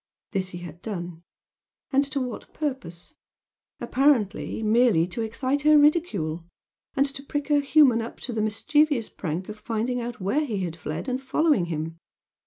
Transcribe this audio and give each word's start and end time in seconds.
This 0.31 0.49
he 0.49 0.57
had 0.57 0.81
done 0.81 1.21
and 1.93 2.03
to 2.05 2.19
what 2.19 2.55
purpose? 2.55 3.13
Apparently 3.79 4.63
merely 4.63 5.05
to 5.05 5.21
excite 5.21 5.61
her 5.61 5.77
ridicule! 5.77 6.43
and 6.95 7.05
to 7.05 7.21
prick 7.21 7.49
her 7.49 7.59
humor 7.59 8.01
up 8.01 8.19
to 8.21 8.33
the 8.33 8.41
mischievous 8.41 9.09
prank 9.09 9.47
of 9.47 9.59
finding 9.59 10.01
out 10.01 10.19
where 10.19 10.43
he 10.43 10.61
had 10.61 10.75
fled 10.75 11.07
and 11.07 11.21
following 11.21 11.65
him! 11.65 11.99